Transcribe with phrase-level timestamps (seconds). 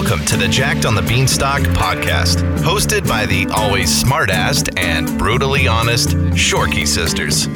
[0.00, 5.66] Welcome to the Jacked on the Beanstalk podcast, hosted by the always smart-assed and brutally
[5.66, 7.48] honest Shorkey sisters.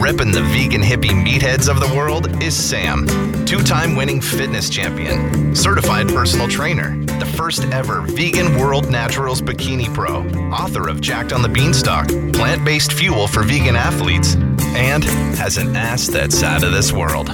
[0.00, 3.06] Repping the vegan hippie meatheads of the world is Sam,
[3.44, 10.26] two-time winning fitness champion, certified personal trainer, the first ever vegan world naturals bikini pro,
[10.50, 14.36] author of Jacked on the Beanstalk, plant-based fuel for vegan athletes,
[14.74, 15.04] and
[15.36, 17.28] has an ass that's out of this world.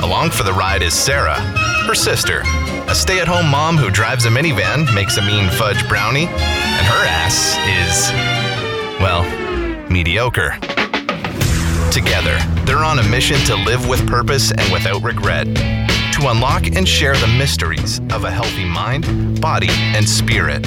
[0.00, 1.40] Along for the ride is Sarah,
[1.88, 2.44] her sister,
[2.88, 6.86] a stay at home mom who drives a minivan, makes a mean fudge brownie, and
[6.86, 8.10] her ass is,
[9.00, 9.24] well,
[9.88, 10.58] mediocre.
[11.90, 16.86] Together, they're on a mission to live with purpose and without regret, to unlock and
[16.86, 20.62] share the mysteries of a healthy mind, body, and spirit.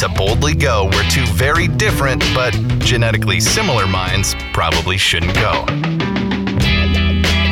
[0.00, 5.64] To boldly go where two very different but genetically similar minds probably shouldn't go.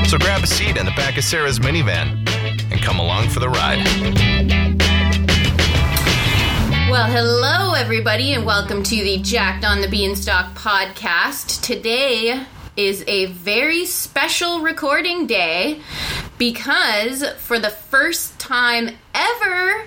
[0.07, 2.23] So grab a seat in the back of Sarah's minivan
[2.83, 3.79] come along for the ride.
[6.91, 11.63] Well, hello, everybody, and welcome to the Jacked on the Beanstalk podcast.
[11.63, 12.45] Today
[12.77, 15.81] is a very special recording day
[16.39, 19.85] because for the first time ever,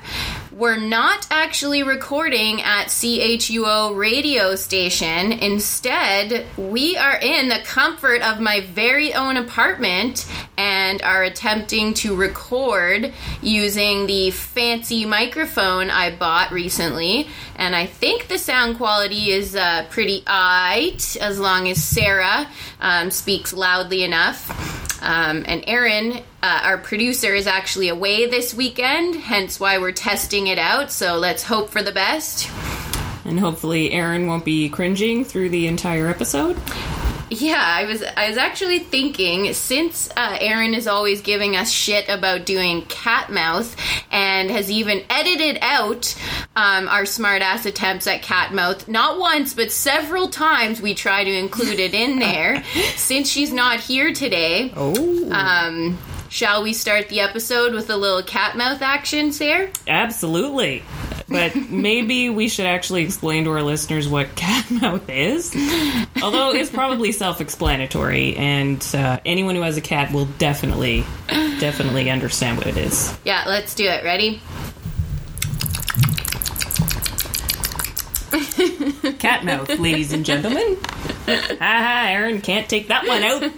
[0.55, 5.33] we're not actually recording at CHUO radio station.
[5.33, 10.25] Instead, we are in the comfort of my very own apartment
[10.57, 13.11] and are attempting to record
[13.41, 17.27] using the fancy microphone I bought recently.
[17.57, 22.47] And I think the sound quality is uh, pretty aight as long as Sarah
[22.79, 24.84] um, speaks loudly enough.
[25.01, 30.47] Um, and Aaron, uh, our producer, is actually away this weekend, hence why we're testing
[30.47, 30.91] it out.
[30.91, 32.49] So let's hope for the best.
[33.25, 36.57] And hopefully, Aaron won't be cringing through the entire episode.
[37.29, 42.07] Yeah, I was I was actually thinking since uh, Aaron is always giving us shit
[42.07, 43.75] about doing cat mouth
[44.11, 46.15] and has even edited out
[46.55, 51.31] um, our smartass attempts at cat mouth not once but several times we try to
[51.31, 52.63] include it in there.
[52.95, 55.31] since she's not here today, Oh.
[55.31, 55.97] um,
[56.29, 59.69] shall we start the episode with a little cat mouth action, Sarah?
[59.87, 60.83] Absolutely.
[61.27, 65.51] But maybe we should actually explain to our listeners what cat mouth is.
[66.21, 72.09] Although it's probably self explanatory, and uh, anyone who has a cat will definitely, definitely
[72.09, 73.17] understand what it is.
[73.25, 74.03] Yeah, let's do it.
[74.03, 74.41] Ready?
[79.19, 80.77] Cat mouth, ladies and gentlemen.
[81.25, 83.51] Haha, Aaron can't take that one out.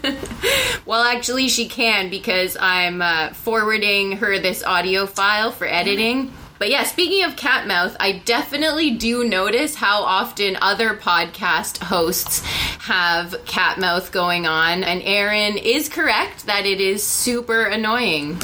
[0.85, 6.31] Well, actually, she can because I'm uh, forwarding her this audio file for editing.
[6.59, 12.41] But yeah, speaking of cat mouth, I definitely do notice how often other podcast hosts
[12.79, 18.39] have cat mouth going on, and Aaron is correct that it is super annoying.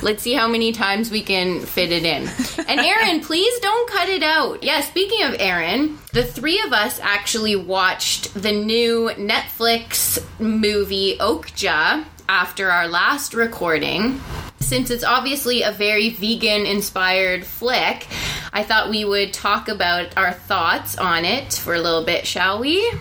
[0.00, 2.28] Let's see how many times we can fit it in.
[2.68, 4.62] And Aaron, please don't cut it out.
[4.62, 12.04] Yeah, speaking of Aaron, the three of us actually watched the new Netflix movie Okja
[12.28, 14.20] after our last recording.
[14.60, 18.06] Since it's obviously a very vegan inspired flick,
[18.52, 22.58] I thought we would talk about our thoughts on it for a little bit, shall
[22.58, 22.92] we?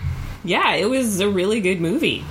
[0.43, 2.23] Yeah, it was a really good movie.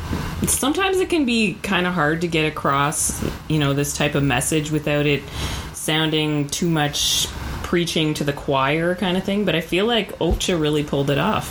[0.46, 4.22] Sometimes it can be kind of hard to get across, you know, this type of
[4.22, 5.22] message without it
[5.74, 7.26] sounding too much
[7.62, 11.18] preaching to the choir kind of thing, but I feel like Okja really pulled it
[11.18, 11.50] off.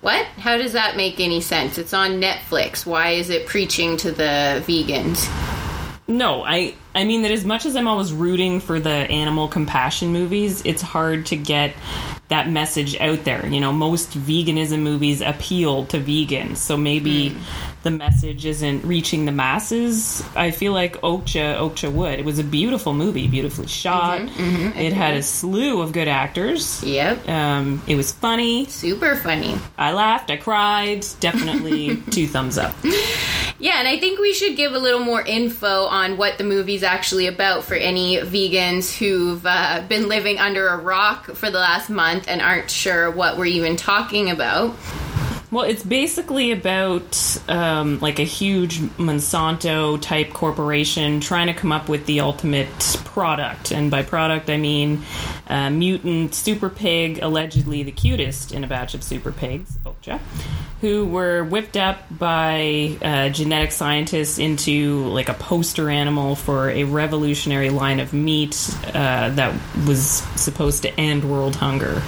[0.00, 0.24] What?
[0.38, 1.78] How does that make any sense?
[1.78, 2.86] It's on Netflix.
[2.86, 5.28] Why is it preaching to the vegans?
[6.08, 10.12] No, I I mean that as much as I'm always rooting for the animal compassion
[10.12, 11.74] movies, it's hard to get
[12.28, 13.46] that message out there.
[13.46, 17.36] You know, most veganism movies appeal to vegans, so maybe
[17.82, 20.22] the message isn't reaching the masses.
[20.34, 22.18] I feel like Okja Okja would.
[22.18, 24.22] It was a beautiful movie, beautifully shot.
[24.22, 26.82] it had a slew of good actors.
[26.82, 27.28] Yep.
[27.28, 28.66] Um, it was funny.
[28.66, 29.56] Super funny.
[29.78, 30.30] I laughed.
[30.30, 31.06] I cried.
[31.20, 32.74] Definitely two thumbs up.
[33.62, 36.82] Yeah, and I think we should give a little more info on what the movie's
[36.82, 41.88] actually about for any vegans who've uh, been living under a rock for the last
[41.88, 44.74] month and aren't sure what we're even talking about.
[45.52, 51.88] Well, it's basically about um, like a huge Monsanto type corporation trying to come up
[51.88, 53.70] with the ultimate product.
[53.70, 55.02] And by product, I mean
[55.46, 60.18] uh, mutant super pig, allegedly the cutest in a batch of super pigs, Okja,
[60.82, 66.82] who were whipped up by uh, genetic scientists into like a poster animal for a
[66.82, 69.54] revolutionary line of meat uh, that
[69.86, 70.02] was
[70.34, 72.02] supposed to end world hunger.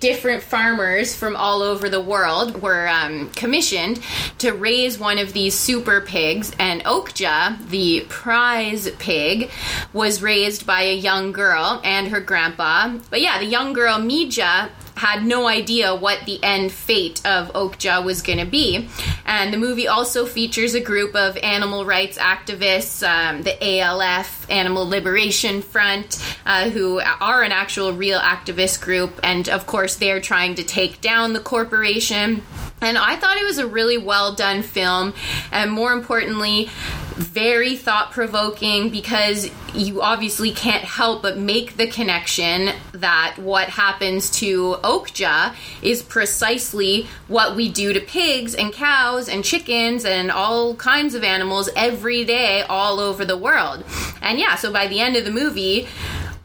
[0.00, 3.98] different farmers from all over the world were um, commissioned
[4.36, 9.50] to raise one of these super pigs, and Okja, the prize pig,
[9.94, 12.98] was raised by a young girl and her grandpa.
[13.08, 18.04] But yeah, the young girl Mija had no idea what the end fate of Okja
[18.04, 18.88] was going to be.
[19.26, 24.88] And the movie also features a group of animal rights activists, um, the ALF, Animal
[24.88, 29.18] Liberation Front, uh, who are an actual real activist group.
[29.22, 32.42] And of course, they're trying to take down the corporation.
[32.80, 35.14] And I thought it was a really well done film,
[35.50, 36.68] and more importantly,
[37.16, 44.30] very thought provoking because you obviously can't help but make the connection that what happens
[44.30, 50.74] to Okja is precisely what we do to pigs and cows and chickens and all
[50.74, 53.84] kinds of animals every day all over the world.
[54.20, 55.86] And yeah, so by the end of the movie,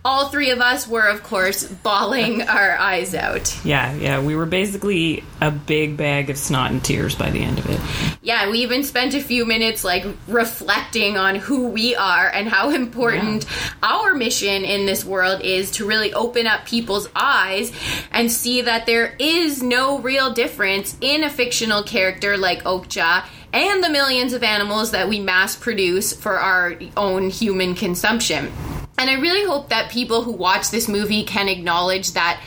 [0.06, 3.66] all three of us were, of course, bawling our eyes out.
[3.66, 4.22] Yeah, yeah.
[4.22, 7.80] We were basically a big bag of snot and tears by the end of it.
[8.22, 12.70] Yeah, we even spent a few minutes like reflecting on who we are and how
[12.70, 13.74] important yeah.
[13.84, 17.72] our mission in this world is to really open up people's eyes
[18.12, 23.84] and see that there is no real difference in a fictional character like Okja and
[23.84, 28.52] the millions of animals that we mass produce for our own human consumption.
[29.00, 32.44] And I really hope that people who watch this movie can acknowledge that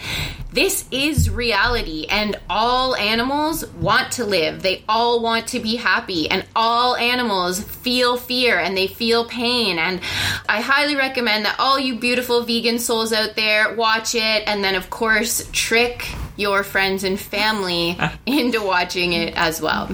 [0.52, 4.60] this is reality and all animals want to live.
[4.60, 9.78] They all want to be happy and all animals feel fear and they feel pain.
[9.78, 10.02] And
[10.46, 14.75] I highly recommend that all you beautiful vegan souls out there watch it and then,
[14.75, 16.06] of course, trick
[16.37, 18.14] your friends and family ah.
[18.26, 19.88] into watching it as well.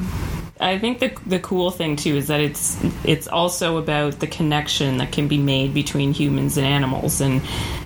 [0.61, 4.99] I think the the cool thing too is that it's it's also about the connection
[4.99, 7.43] that can be made between humans and animals, and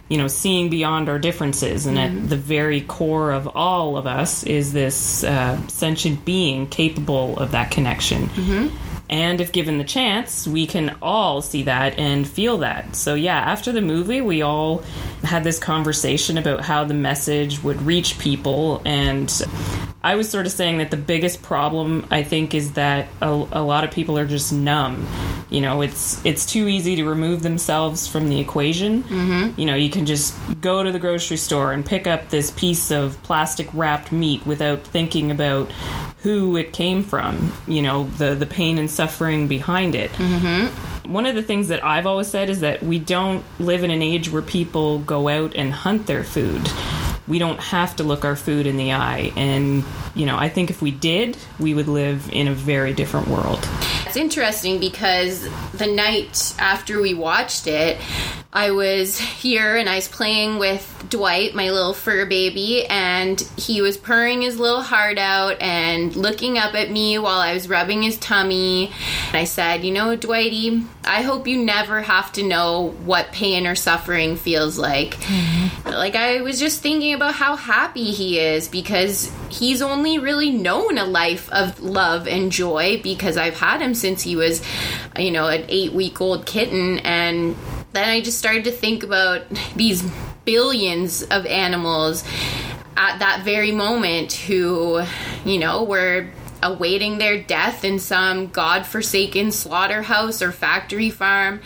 [0.08, 1.86] you know, seeing beyond our differences.
[1.86, 2.24] And mm-hmm.
[2.24, 7.52] at the very core of all of us is this uh, sentient being capable of
[7.52, 8.26] that connection.
[8.28, 8.76] Mm-hmm.
[9.08, 12.96] And if given the chance, we can all see that and feel that.
[12.96, 14.78] So, yeah, after the movie, we all
[15.22, 18.80] had this conversation about how the message would reach people.
[18.86, 19.30] And
[20.04, 23.62] I was sort of saying that the biggest problem, I think, is that a, a
[23.62, 25.06] lot of people are just numb.
[25.48, 29.04] You know, it's it's too easy to remove themselves from the equation.
[29.04, 29.60] Mm-hmm.
[29.60, 32.90] You know, you can just go to the grocery store and pick up this piece
[32.90, 35.70] of plastic wrapped meat without thinking about
[36.22, 37.52] who it came from.
[37.68, 40.10] You know, the the pain and suffering behind it.
[40.12, 41.12] Mm-hmm.
[41.12, 44.02] One of the things that I've always said is that we don't live in an
[44.02, 46.62] age where people go out and hunt their food.
[47.32, 49.32] We don't have to look our food in the eye.
[49.36, 53.28] And, you know, I think if we did, we would live in a very different
[53.28, 53.66] world.
[54.06, 57.98] It's interesting because the night after we watched it,
[58.54, 63.80] I was here and I was playing with Dwight, my little fur baby, and he
[63.80, 68.02] was purring his little heart out and looking up at me while I was rubbing
[68.02, 68.92] his tummy.
[69.28, 73.66] And I said, You know, Dwighty, I hope you never have to know what pain
[73.66, 75.14] or suffering feels like.
[75.14, 75.88] Mm-hmm.
[75.88, 80.98] Like, I was just thinking about how happy he is because he's only really known
[80.98, 84.62] a life of love and joy because I've had him since he was,
[85.18, 86.98] you know, an eight week old kitten.
[87.00, 87.56] And
[87.92, 89.42] then I just started to think about
[89.76, 90.02] these
[90.44, 92.24] billions of animals
[92.96, 95.02] at that very moment who,
[95.44, 96.30] you know, were
[96.62, 101.60] awaiting their death in some god-forsaken slaughterhouse or factory farm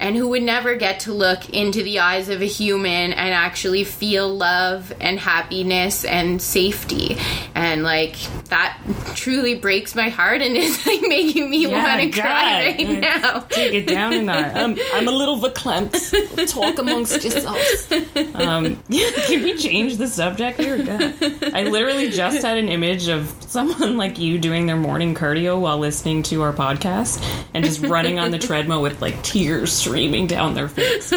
[0.00, 3.84] and who would never get to look into the eyes of a human and actually
[3.84, 7.18] feel love and happiness and safety.
[7.60, 8.78] And like that
[9.14, 13.40] truly breaks my heart and is like making me yeah, want to cry right now.
[13.40, 14.54] Take it down a notch.
[14.54, 16.50] I'm, I'm a little verklempt.
[16.50, 17.92] Talk amongst yourselves.
[18.34, 20.82] Um, can we change the subject here?
[20.82, 21.14] God.
[21.54, 25.78] I literally just had an image of someone like you doing their morning cardio while
[25.78, 30.54] listening to our podcast and just running on the treadmill with like tears streaming down
[30.54, 31.12] their face.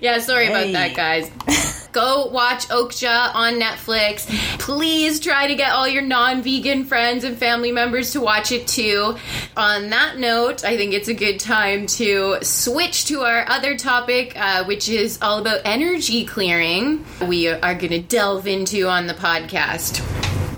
[0.00, 0.50] yeah, sorry hey.
[0.50, 1.85] about that, guys.
[1.96, 4.26] Go watch Okja on Netflix.
[4.58, 8.68] Please try to get all your non vegan friends and family members to watch it
[8.68, 9.16] too.
[9.56, 14.34] On that note, I think it's a good time to switch to our other topic,
[14.36, 17.02] uh, which is all about energy clearing.
[17.26, 20.04] We are going to delve into on the podcast.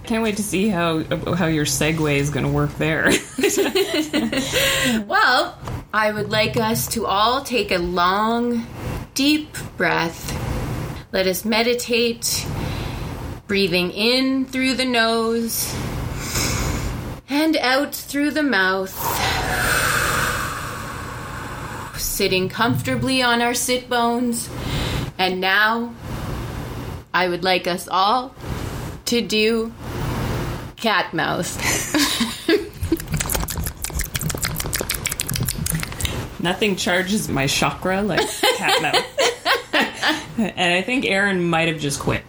[0.09, 1.05] Can't wait to see how
[1.37, 3.13] how your segue is going to work there.
[5.07, 5.57] well,
[5.95, 8.67] I would like us to all take a long,
[9.15, 10.49] deep breath.
[11.11, 12.47] Let us meditate,
[13.47, 15.75] breathing in through the nose
[17.31, 18.93] and out through the mouth.
[21.99, 24.51] Sitting comfortably on our sit bones.
[25.17, 25.95] And now
[27.15, 28.35] I would like us all
[29.07, 29.73] to do
[30.77, 31.57] cat mouth.
[36.41, 39.07] Nothing charges my chakra like cat mouth.
[40.57, 42.23] and I think Aaron might have just quit.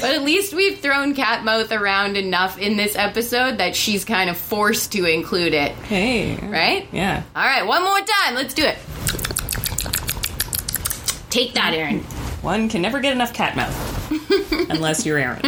[0.00, 4.30] But at least we've thrown cat mouth around enough in this episode that she's kind
[4.30, 5.72] of forced to include it.
[5.72, 6.36] Hey.
[6.36, 6.88] Right?
[6.92, 7.22] Yeah.
[7.36, 8.34] All right, one more time.
[8.34, 8.78] Let's do it.
[11.30, 12.00] Take that, Aaron.
[12.42, 14.10] One can never get enough cat mouth.
[14.70, 15.42] Unless you're Aaron.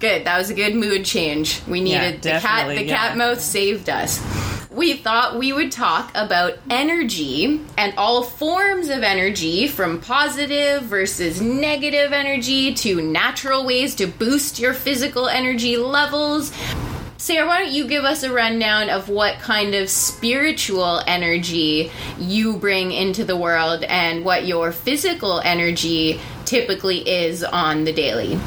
[0.00, 0.24] Good.
[0.26, 1.62] That was a good mood change.
[1.66, 2.68] We needed the cat.
[2.68, 2.96] The yeah.
[2.96, 4.18] cat mouth saved us.
[4.76, 11.40] We thought we would talk about energy and all forms of energy, from positive versus
[11.40, 16.52] negative energy to natural ways to boost your physical energy levels.
[17.16, 22.58] Sarah, why don't you give us a rundown of what kind of spiritual energy you
[22.58, 28.38] bring into the world and what your physical energy typically is on the daily?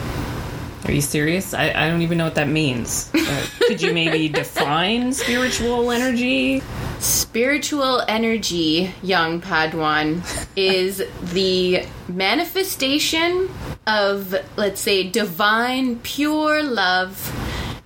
[0.89, 1.53] Are you serious?
[1.53, 3.11] I, I don't even know what that means.
[3.29, 6.63] Uh, could you maybe define spiritual energy?
[6.97, 10.23] Spiritual energy, young Padawan,
[10.55, 13.51] is the manifestation
[13.85, 17.13] of, let's say, divine, pure love,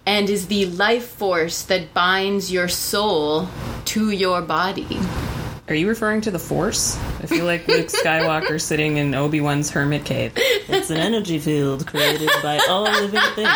[0.05, 3.49] and is the life force that binds your soul
[3.83, 4.97] to your body.
[5.69, 6.97] Are you referring to the Force?
[7.21, 10.33] I feel like Luke Skywalker sitting in Obi Wan's hermit cave.
[10.35, 13.47] It's an energy field created by all living things.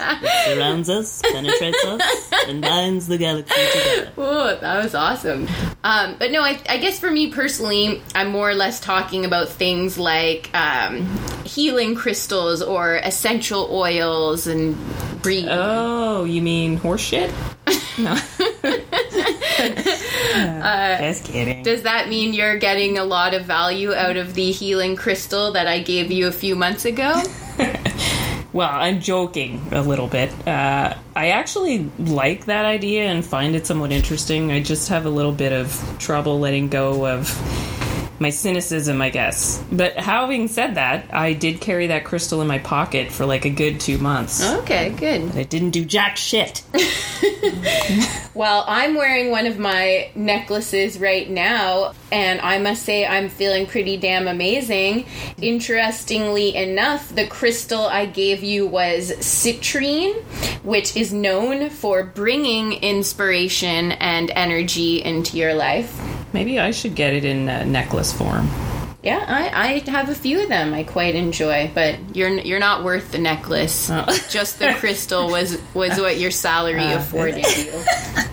[0.00, 4.12] It surrounds us, penetrates us, and binds the galaxy together.
[4.18, 5.46] Oh, that was awesome.
[5.84, 9.48] Um, but no, I, I guess for me personally, I'm more or less talking about
[9.48, 11.06] things like um,
[11.44, 14.76] healing crystals or essential oils and
[15.22, 15.46] breathe.
[15.48, 17.32] Oh, you mean horse shit?
[20.34, 20.96] No.
[21.00, 21.62] Just kidding.
[21.62, 25.66] Does that mean you're getting a lot of value out of the healing crystal that
[25.66, 27.22] I gave you a few months ago?
[28.52, 30.30] Well, I'm joking a little bit.
[30.46, 34.52] Uh, I actually like that idea and find it somewhat interesting.
[34.52, 37.30] I just have a little bit of trouble letting go of
[38.18, 39.62] my cynicism, I guess.
[39.72, 43.50] But having said that, I did carry that crystal in my pocket for like a
[43.50, 44.42] good two months.
[44.42, 45.34] Okay, good.
[45.36, 46.62] It didn't do jack shit.
[48.34, 53.66] Well, I'm wearing one of my necklaces right now, and I must say I'm feeling
[53.66, 55.04] pretty damn amazing.
[55.36, 60.14] Interestingly enough, the crystal I gave you was citrine,
[60.64, 66.00] which is known for bringing inspiration and energy into your life.
[66.32, 68.48] Maybe I should get it in uh, necklace form.
[69.02, 72.84] Yeah, I, I have a few of them I quite enjoy, but you're you're not
[72.84, 73.88] worth the necklace.
[74.30, 77.72] Just the crystal was was what your salary afforded you.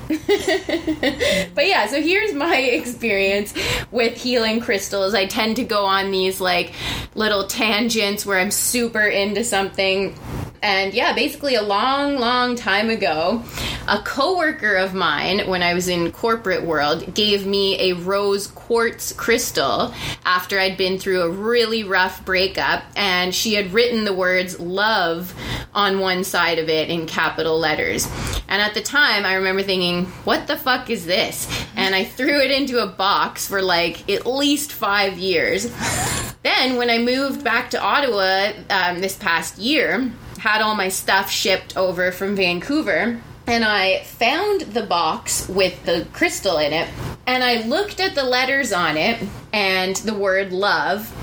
[1.56, 3.54] but yeah, so here's my experience
[3.90, 5.16] with healing crystals.
[5.16, 6.74] I tend to go on these like
[7.16, 10.16] little tangents where I'm super into something.
[10.62, 13.44] And yeah, basically a long, long time ago,
[13.88, 19.14] a coworker of mine when I was in corporate world gave me a rose quartz
[19.14, 19.94] crystal
[20.26, 25.34] after I'd been through a really rough breakup and she had written the words love
[25.74, 28.08] on one side of it in capital letters.
[28.48, 31.48] And at the time, I remember thinking, what the fuck is this?
[31.76, 35.66] And I threw it into a box for like at least five years.
[36.44, 41.30] then, when I moved back to Ottawa um, this past year, had all my stuff
[41.30, 46.88] shipped over from Vancouver, and I found the box with the crystal in it,
[47.28, 51.14] and I looked at the letters on it and the word love,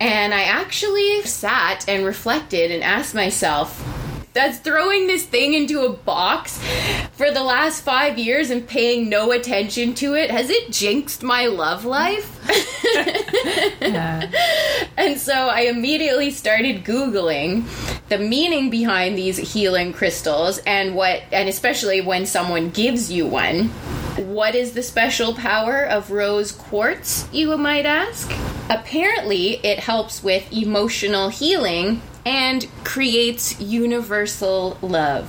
[0.00, 3.82] and I actually sat and reflected and asked myself,
[4.32, 6.62] that's throwing this thing into a box
[7.12, 10.30] for the last five years and paying no attention to it.
[10.30, 12.38] Has it jinxed my love life?
[14.96, 17.64] And so I immediately started Googling
[18.08, 23.68] the meaning behind these healing crystals and what, and especially when someone gives you one.
[24.16, 28.30] What is the special power of rose quartz, you might ask?
[28.68, 35.28] Apparently, it helps with emotional healing and creates universal love.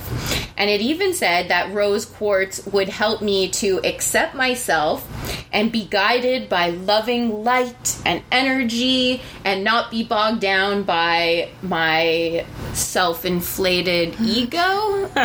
[0.56, 5.10] And it even said that rose quartz would help me to accept myself
[5.52, 12.44] and be guided by loving light and energy and not be bogged down by my
[12.72, 15.10] self inflated ego.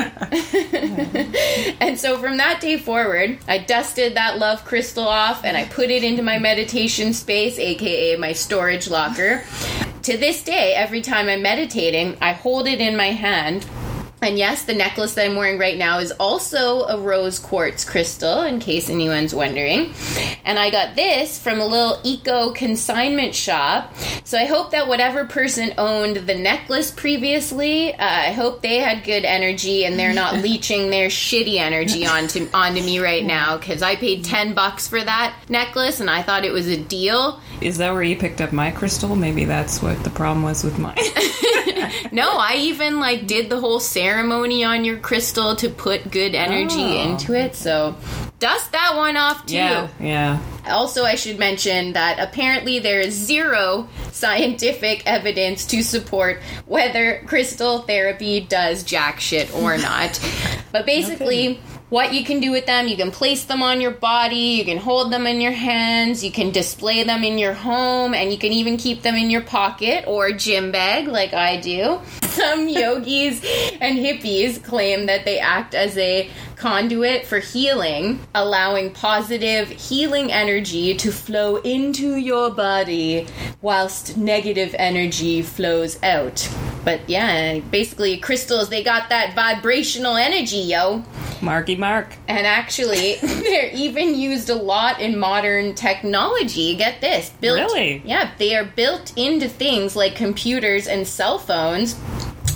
[1.80, 5.90] and so from that day forward, I dusted that love crystal off and I put
[5.90, 9.44] it into my meditation space, aka my storage locker.
[10.04, 13.66] To this day, every time I'm meditating, I hold it in my hand
[14.22, 18.42] And yes, the necklace that I'm wearing right now is also a rose quartz crystal,
[18.42, 19.94] in case anyone's wondering.
[20.44, 23.96] And I got this from a little eco consignment shop.
[24.26, 29.06] So I hope that whatever person owned the necklace previously, uh, I hope they had
[29.06, 33.82] good energy and they're not leeching their shitty energy onto onto me right now because
[33.82, 37.40] I paid ten bucks for that necklace and I thought it was a deal.
[37.62, 39.16] Is that where you picked up my crystal?
[39.16, 40.98] Maybe that's what the problem was with mine.
[42.12, 46.82] No, I even like did the whole ceremony on your crystal to put good energy
[46.82, 47.10] Oh.
[47.12, 47.56] into it.
[47.56, 47.96] So
[48.40, 49.56] dust that one off too.
[49.56, 50.40] yeah, yeah.
[50.70, 57.80] Also, I should mention that apparently there is zero scientific evidence to support whether crystal
[57.80, 60.20] therapy does jack shit or not.
[60.72, 64.36] but basically, what you can do with them, you can place them on your body,
[64.60, 68.32] you can hold them in your hands, you can display them in your home, and
[68.32, 72.00] you can even keep them in your pocket or gym bag like I do.
[72.40, 73.44] Some yogis
[73.82, 80.96] and hippies claim that they act as a conduit for healing, allowing positive healing energy
[80.96, 83.28] to flow into your body
[83.62, 86.50] whilst negative energy flows out.
[86.86, 91.04] But yeah, basically crystals they got that vibrational energy, yo.
[91.42, 92.16] Marky Mark.
[92.28, 96.76] And actually, they're even used a lot in modern technology.
[96.76, 97.30] Get this.
[97.42, 98.02] Built, Really?
[98.06, 101.96] Yeah, they are built into things like computers and cell phones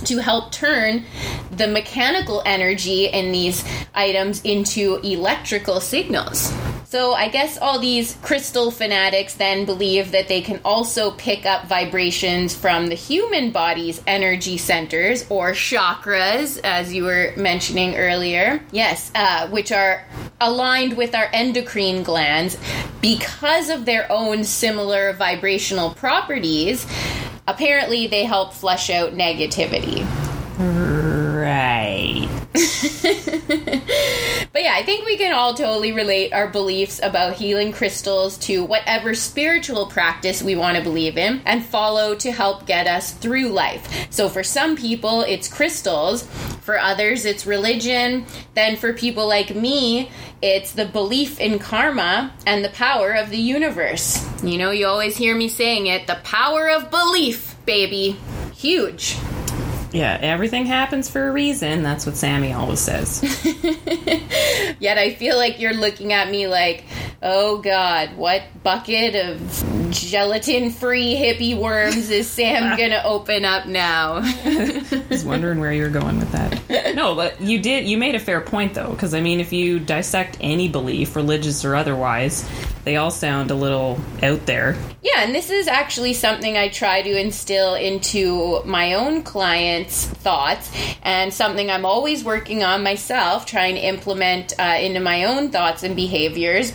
[0.06, 1.06] to help turn
[1.52, 6.54] the mechanical energy in these items into electrical signals.
[6.94, 11.66] So I guess all these crystal fanatics then believe that they can also pick up
[11.66, 18.62] vibrations from the human body's energy centers or chakras, as you were mentioning earlier.
[18.72, 20.06] Yes, uh, which are
[20.40, 22.60] aligned with our endocrine glands
[23.02, 26.86] because of their own similar vibrational properties.
[27.48, 30.06] Apparently, they help flush out negativity.
[30.58, 32.30] Right.
[34.54, 38.64] But yeah, I think we can all totally relate our beliefs about healing crystals to
[38.64, 43.48] whatever spiritual practice we want to believe in and follow to help get us through
[43.50, 44.08] life.
[44.12, 46.28] So for some people, it's crystals.
[46.62, 48.28] For others, it's religion.
[48.54, 50.12] Then for people like me,
[50.44, 54.24] it's the belief in karma and the power of the universe.
[54.44, 58.18] You know, you always hear me saying it the power of belief, baby.
[58.54, 59.18] Huge.
[59.93, 61.84] Yeah, everything happens for a reason.
[61.84, 63.21] That's what Sammy always says.
[64.79, 66.84] Yet I feel like you're looking at me like,
[67.21, 74.21] oh god, what bucket of gelatin free hippie worms is Sam gonna open up now?
[74.23, 76.95] I was wondering where you were going with that.
[76.95, 77.86] No, but you did.
[77.88, 81.63] You made a fair point though, because I mean, if you dissect any belief, religious
[81.63, 82.49] or otherwise,
[82.84, 84.76] they all sound a little out there.
[85.02, 90.72] yeah, and this is actually something I try to instill into my own clients' thoughts,
[91.02, 95.84] and something I'm always working on myself, trying to implement uh, into my own thoughts
[95.84, 96.72] and behaviors.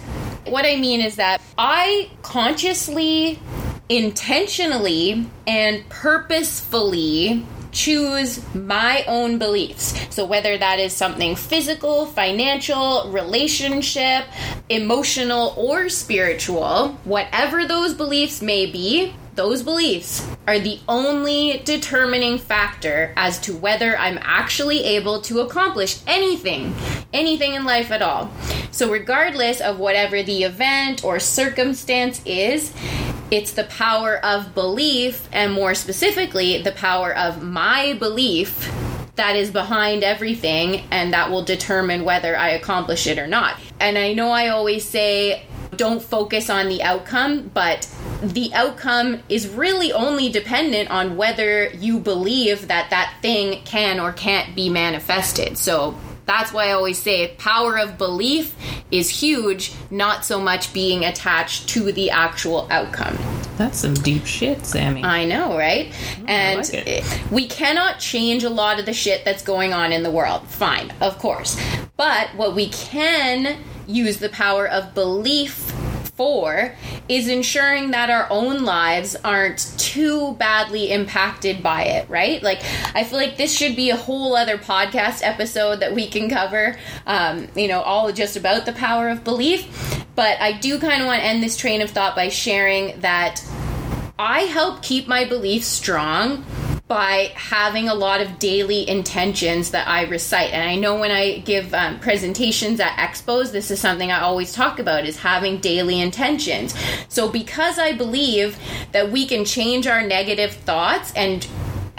[0.47, 3.39] What I mean is that I consciously,
[3.89, 7.45] intentionally, and purposefully
[7.79, 9.95] choose my own beliefs.
[10.11, 14.25] So, whether that is something physical, financial, relationship,
[14.69, 23.13] emotional, or spiritual, whatever those beliefs may be, those beliefs are the only determining factor
[23.17, 26.75] as to whether I'm actually able to accomplish anything,
[27.13, 28.33] anything in life at all.
[28.73, 32.73] So, regardless of whatever the event or circumstance is,
[33.31, 38.73] it's the power of belief, and more specifically, the power of my belief
[39.17, 43.59] that is behind everything and that will determine whether I accomplish it or not.
[43.81, 45.43] And I know I always say,
[45.77, 47.89] don't focus on the outcome, but
[48.23, 54.13] the outcome is really only dependent on whether you believe that that thing can or
[54.13, 55.59] can't be manifested.
[55.59, 58.55] So that's why I always say power of belief
[58.91, 63.17] is huge, not so much being attached to the actual outcome.
[63.57, 65.03] That's some deep shit, Sammy.
[65.03, 65.93] I know, right?
[66.29, 70.11] and like we cannot change a lot of the shit that's going on in the
[70.11, 70.47] world.
[70.49, 71.59] Fine, of course.
[71.97, 75.73] But what we can use the power of belief
[76.19, 76.75] for
[77.09, 82.43] is ensuring that our own lives aren't too badly impacted by it, right?
[82.43, 82.61] Like,
[82.93, 86.77] I feel like this should be a whole other podcast episode that we can cover,
[87.07, 90.05] um, you know, all just about the power of belief.
[90.17, 93.41] But I do kind of want to end this train of thought by sharing that
[94.19, 96.45] I help keep my beliefs strong
[96.89, 100.53] by having a lot of daily intentions that I recite.
[100.53, 104.55] And I know when I give um, presentations at expos, this is something I always
[104.55, 106.75] talk about is having daily intentions.
[107.09, 108.59] So because I believe
[108.93, 111.47] that we can change our negative thoughts and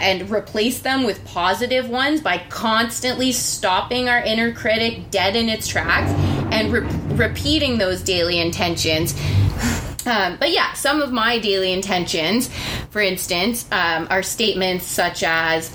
[0.00, 5.68] and replace them with positive ones by constantly stopping our inner critic dead in its
[5.68, 6.10] tracks
[6.52, 6.80] and re-
[7.16, 9.14] repeating those daily intentions.
[10.10, 12.50] Um, but yeah, some of my daily intentions,
[12.90, 15.72] for instance, um, are statements such as,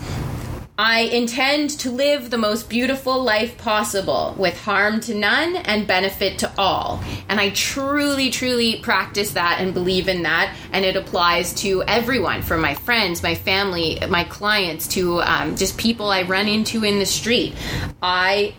[0.77, 6.39] I intend to live the most beautiful life possible with harm to none and benefit
[6.39, 7.01] to all.
[7.29, 10.53] And I truly, truly practice that and believe in that.
[10.73, 15.77] And it applies to everyone from my friends, my family, my clients, to um, just
[15.77, 17.55] people I run into in the street.
[18.01, 18.53] I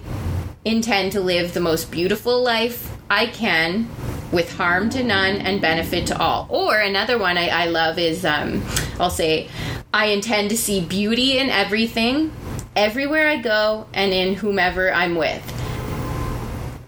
[0.65, 3.91] intend to live the most beautiful life I can
[4.33, 6.47] with harm to none and benefit to all.
[6.51, 8.63] Or another one I, I love is um,
[8.99, 9.49] I'll say,
[9.93, 12.33] I intend to see beauty in everything,
[12.75, 15.43] everywhere I go, and in whomever I'm with.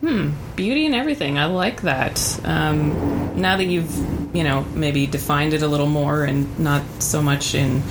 [0.01, 1.39] Hmm, beauty in everything.
[1.39, 2.41] I like that.
[2.45, 7.21] Um, now that you've, you know, maybe defined it a little more and not so
[7.23, 7.83] much in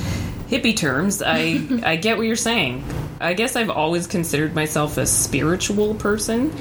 [0.50, 2.84] hippie terms, I I get what you're saying.
[3.20, 6.52] I guess I've always considered myself a spiritual person.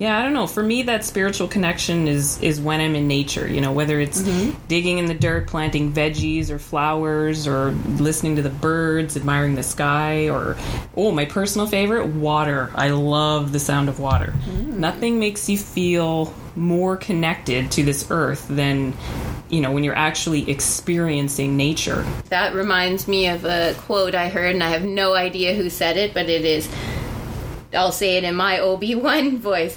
[0.00, 0.46] Yeah, I don't know.
[0.46, 3.46] For me, that spiritual connection is is when I'm in nature.
[3.46, 4.58] You know, whether it's mm-hmm.
[4.66, 9.62] digging in the dirt, planting veggies or flowers, or listening to the birds, admiring the
[9.62, 10.56] sky, or
[10.96, 12.70] oh, my personal favorite, water.
[12.74, 14.32] I love the sound of water.
[14.46, 14.78] Mm.
[14.78, 18.94] Nothing makes you feel more connected to this earth than
[19.50, 22.06] you know when you're actually experiencing nature.
[22.30, 25.98] That reminds me of a quote I heard, and I have no idea who said
[25.98, 26.70] it, but it is,
[27.74, 29.76] I'll say it in my Obi Wan voice.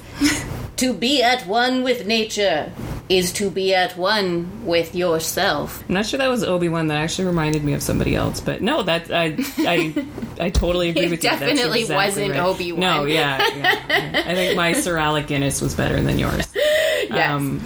[0.78, 2.72] to be at one with nature
[3.10, 5.84] is to be at one with yourself.
[5.88, 6.88] I'm not sure that was Obi Wan.
[6.88, 8.40] That actually reminded me of somebody else.
[8.40, 10.06] But no, that I I
[10.40, 11.30] I totally agree It with you.
[11.30, 12.40] Definitely exactly wasn't right.
[12.40, 12.80] Obi-Wan.
[12.80, 14.24] No, yeah, yeah, yeah.
[14.26, 16.48] I think my Sir Alec Guinness was better than yours.
[16.56, 17.30] Yes.
[17.30, 17.62] Um,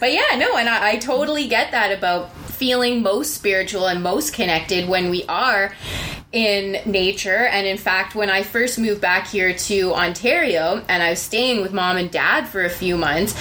[0.00, 4.34] But yeah, no, and I, I totally get that about feeling most spiritual and most
[4.34, 5.72] connected when we are
[6.34, 7.46] in nature.
[7.46, 11.62] And in fact, when I first moved back here to Ontario and I was staying
[11.62, 13.34] with mom and dad for a few months,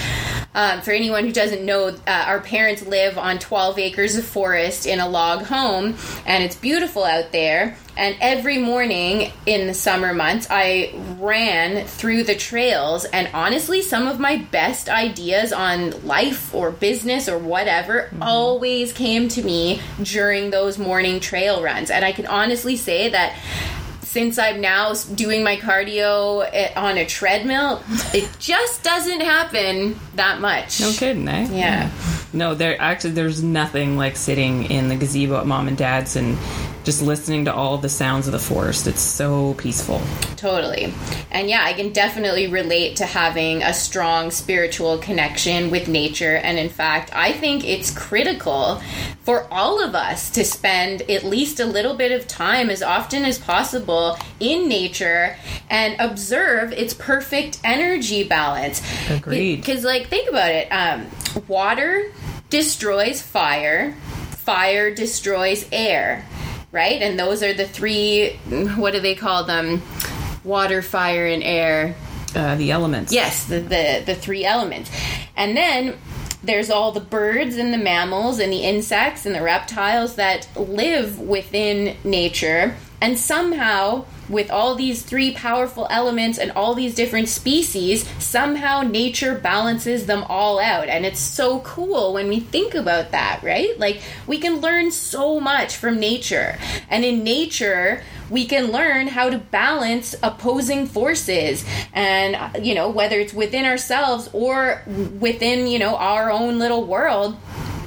[0.56, 4.86] um, for anyone who doesn't know, uh, our parents live on 12 acres of forest
[4.86, 5.96] in a log home,
[6.28, 7.76] and it's beautiful out there.
[7.96, 14.08] And every morning in the summer months, I ran through the trails, and honestly, some
[14.08, 20.50] of my best ideas on life or business or whatever always came to me during
[20.50, 21.92] those morning trail runs.
[21.92, 23.38] And I can honestly say that
[24.02, 27.82] since I'm now doing my cardio eh, on a treadmill,
[28.14, 30.80] it just doesn't happen that much.
[30.82, 31.48] no kidding, eh?
[31.52, 31.92] Yeah.
[32.32, 36.38] No, there actually there's nothing like sitting in the gazebo at mom and dad's and
[36.84, 38.88] just listening to all the sounds of the forest.
[38.88, 40.02] It's so peaceful.
[40.36, 40.94] Totally.
[41.32, 46.36] And yeah, I can definitely relate to having a strong spiritual connection with nature.
[46.36, 48.82] And in fact, I think it's critical
[49.24, 53.24] for all of us to spend at least a little bit of time as often
[53.24, 55.38] as possible in nature
[55.70, 58.82] and observe its perfect energy balance.
[59.10, 59.58] Agreed.
[59.58, 61.08] Because, like, think about it um,
[61.48, 62.12] water
[62.50, 63.94] destroys fire,
[64.32, 66.26] fire destroys air,
[66.74, 67.02] right?
[67.02, 68.32] And those are the three,
[68.76, 69.82] what do they call them?
[70.44, 71.96] Water, fire, and air.
[72.36, 73.14] Uh, the elements.
[73.14, 74.92] Yes, the, the, the three elements.
[75.38, 75.98] And then
[76.44, 81.20] there's all the birds and the mammals and the insects and the reptiles that live
[81.20, 82.76] within nature.
[83.04, 89.36] And somehow, with all these three powerful elements and all these different species, somehow nature
[89.36, 90.88] balances them all out.
[90.88, 93.78] And it's so cool when we think about that, right?
[93.78, 96.58] Like, we can learn so much from nature.
[96.90, 103.20] And in nature, we can learn how to balance opposing forces and you know whether
[103.20, 104.82] it's within ourselves or
[105.20, 107.38] within you know our own little world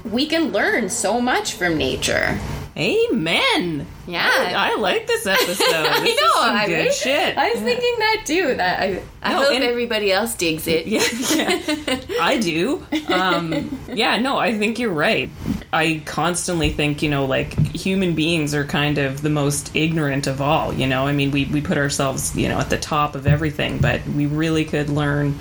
[0.04, 2.38] we can learn so much from nature
[2.76, 3.86] Amen.
[4.06, 4.28] Yeah.
[4.30, 5.56] I, I like this episode.
[5.56, 7.36] This I is know, I good shit.
[7.38, 8.54] I was thinking that too.
[8.56, 10.86] That I, I No, hope everybody else digs it.
[10.86, 11.00] yeah,
[11.34, 12.00] yeah.
[12.20, 12.84] I do.
[13.08, 15.30] Um, yeah, no, I think you're right.
[15.72, 20.40] I constantly think, you know, like human beings are kind of the most ignorant of
[20.42, 20.72] all.
[20.72, 23.78] You know, I mean, we we put ourselves, you know, at the top of everything,
[23.78, 25.38] but we really could learn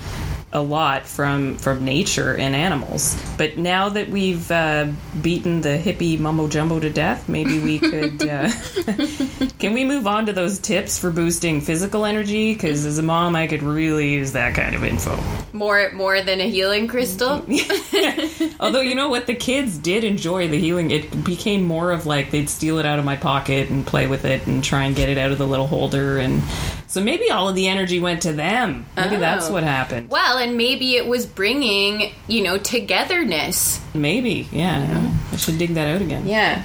[0.52, 3.20] a lot from from nature and animals.
[3.36, 4.88] But now that we've uh,
[5.20, 8.26] beaten the hippie mumbo jumbo to death, maybe we could.
[8.26, 8.50] Uh,
[9.58, 12.54] can we move on to those tips for boosting physical energy?
[12.54, 15.18] Because as a mom, I could really use that kind of info.
[15.52, 17.44] More more than a healing crystal.
[18.60, 20.90] Although you know what, the kids did enjoy the healing.
[20.90, 24.24] It became more of like they'd steal it out of my pocket and play with
[24.24, 26.42] it and try and get it out of the little holder, and
[26.86, 28.86] so maybe all of the energy went to them.
[28.96, 29.52] Maybe that's Oh.
[29.52, 30.10] what happened.
[30.10, 33.80] Well, and maybe it was bringing, you know, togetherness.
[33.94, 35.10] Maybe, yeah.
[35.32, 36.26] I should dig that out again.
[36.26, 36.62] Yeah.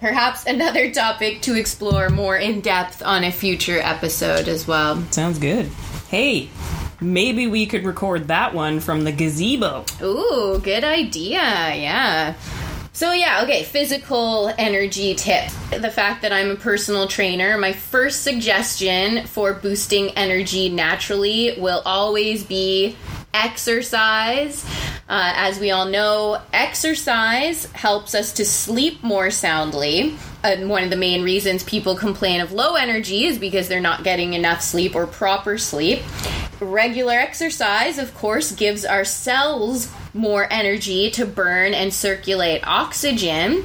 [0.00, 5.00] perhaps another topic to explore more in depth on a future episode as well.
[5.12, 5.66] Sounds good.
[6.08, 6.48] Hey,
[7.00, 9.84] maybe we could record that one from the gazebo.
[10.02, 11.38] Ooh, good idea.
[11.76, 12.34] Yeah.
[12.94, 15.50] So, yeah, okay, physical energy tip.
[15.70, 21.80] The fact that I'm a personal trainer, my first suggestion for boosting energy naturally will
[21.86, 22.94] always be
[23.34, 24.64] exercise.
[25.08, 30.16] Uh, as we all know, exercise helps us to sleep more soundly.
[30.42, 34.04] And one of the main reasons people complain of low energy is because they're not
[34.04, 36.02] getting enough sleep or proper sleep.
[36.60, 43.64] Regular exercise, of course, gives our cells more energy to burn and circulate oxygen.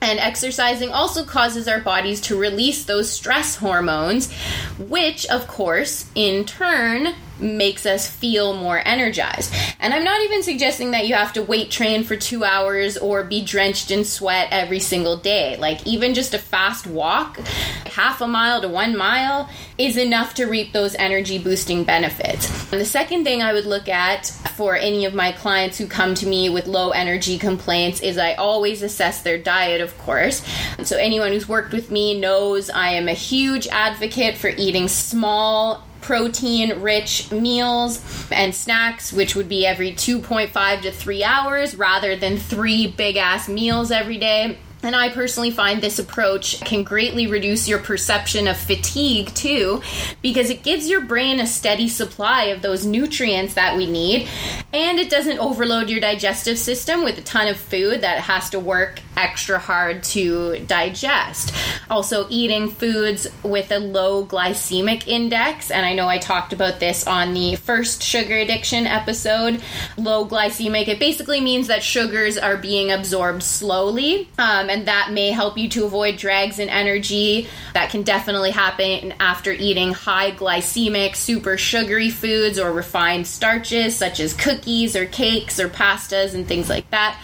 [0.00, 4.32] And exercising also causes our bodies to release those stress hormones,
[4.78, 9.52] which, of course, in turn, makes us feel more energized.
[9.80, 13.24] And I'm not even suggesting that you have to weight train for two hours or
[13.24, 15.56] be drenched in sweat every single day.
[15.56, 17.38] Like, even just a fast walk,
[17.86, 22.72] half a mile to one mile, is enough to reap those energy boosting benefits.
[22.72, 26.14] And the second thing I would look at for any of my clients who come
[26.14, 30.42] to me with low energy complaints is I always assess their diet, of course.
[30.82, 35.85] So, anyone who's worked with me knows I am a huge advocate for eating small
[36.06, 42.38] protein rich meals and snacks, which would be every 2.5 to 3 hours rather than
[42.38, 44.56] three big ass meals every day.
[44.86, 49.82] And I personally find this approach can greatly reduce your perception of fatigue too,
[50.22, 54.28] because it gives your brain a steady supply of those nutrients that we need,
[54.72, 58.60] and it doesn't overload your digestive system with a ton of food that has to
[58.60, 61.52] work extra hard to digest.
[61.90, 67.08] Also, eating foods with a low glycemic index, and I know I talked about this
[67.08, 69.60] on the first sugar addiction episode.
[69.96, 74.28] Low glycemic, it basically means that sugars are being absorbed slowly.
[74.38, 77.48] Um, and that may help you to avoid drags in energy.
[77.72, 84.20] That can definitely happen after eating high glycemic, super sugary foods or refined starches such
[84.20, 87.18] as cookies or cakes or pastas and things like that,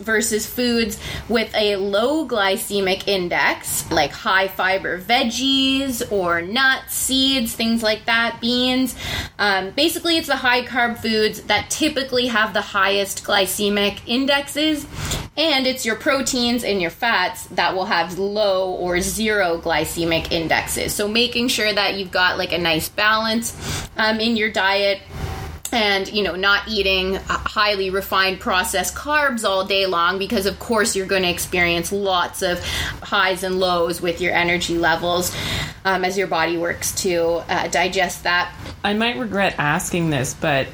[0.00, 7.82] versus foods with a low glycemic index like high fiber veggies or nuts, seeds, things
[7.82, 8.96] like that, beans.
[9.38, 14.86] Um, basically, it's the high carb foods that typically have the highest glycemic indexes,
[15.36, 20.94] and it's your proteins and your fats that will have low or zero glycemic indexes.
[20.94, 25.00] So making sure that you've got like a nice balance um, in your diet
[25.72, 30.94] and you know not eating highly refined processed carbs all day long because of course
[30.94, 32.62] you're going to experience lots of
[33.02, 35.34] highs and lows with your energy levels
[35.84, 40.68] um, as your body works to uh, digest that I might regret asking this, but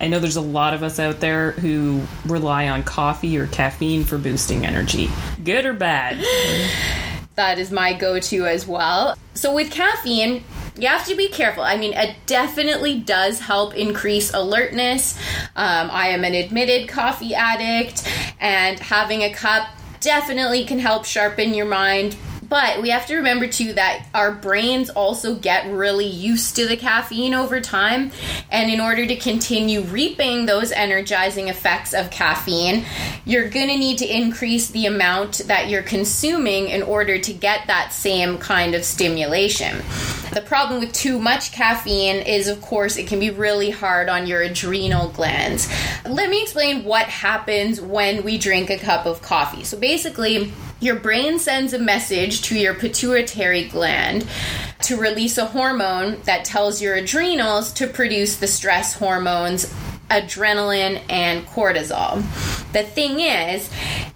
[0.00, 4.04] I know there's a lot of us out there who rely on coffee or caffeine
[4.04, 5.10] for boosting energy.
[5.44, 6.18] Good or bad?
[7.36, 10.44] that is my go-to as well so with caffeine
[10.76, 11.62] you have to be careful.
[11.62, 15.18] I mean, it definitely does help increase alertness.
[15.56, 18.08] Um, I am an admitted coffee addict,
[18.40, 19.68] and having a cup
[20.00, 22.16] definitely can help sharpen your mind.
[22.50, 26.76] But we have to remember too that our brains also get really used to the
[26.76, 28.10] caffeine over time.
[28.50, 32.84] And in order to continue reaping those energizing effects of caffeine,
[33.24, 37.68] you're going to need to increase the amount that you're consuming in order to get
[37.68, 39.78] that same kind of stimulation.
[40.32, 44.26] The problem with too much caffeine is, of course, it can be really hard on
[44.26, 45.68] your adrenal glands.
[46.04, 49.62] Let me explain what happens when we drink a cup of coffee.
[49.62, 54.26] So basically, your brain sends a message to your pituitary gland
[54.82, 59.72] to release a hormone that tells your adrenals to produce the stress hormones
[60.10, 62.16] adrenaline and cortisol.
[62.72, 63.70] The thing is,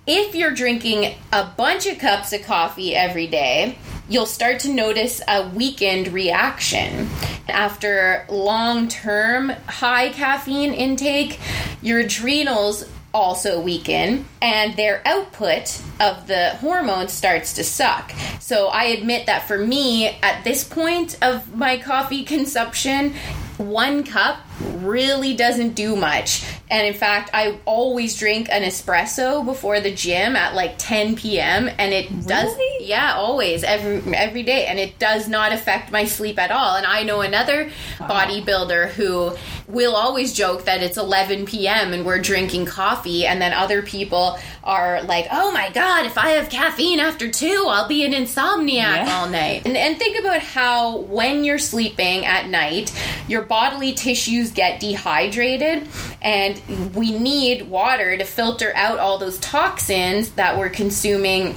[0.07, 5.21] if you're drinking a bunch of cups of coffee every day, you'll start to notice
[5.29, 7.09] a weakened reaction.
[7.49, 11.39] After long term high caffeine intake,
[11.81, 18.13] your adrenals also weaken and their output of the hormone starts to suck.
[18.41, 23.15] So I admit that for me, at this point of my coffee consumption,
[23.57, 26.45] one cup really doesn't do much.
[26.71, 31.69] And in fact, I always drink an espresso before the gym at like 10 p.m.
[31.79, 32.87] and it does Really?
[32.87, 36.77] yeah, always every every day and it does not affect my sleep at all.
[36.77, 39.33] And I know another bodybuilder who
[39.69, 41.93] will always joke that it's 11 p.m.
[41.93, 46.31] and we're drinking coffee and then other people are like, "Oh my god, if I
[46.31, 48.73] have caffeine after 2, I'll be an insomniac
[49.07, 49.19] Yeah.
[49.21, 52.93] all night." And, and think about how when you're sleeping at night,
[53.29, 55.89] your bodily tissues get dehydrated
[56.23, 56.61] and
[56.95, 61.55] we need water to filter out all those toxins that we're consuming